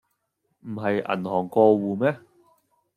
[0.61, 2.17] 唔係銀行過戶咩?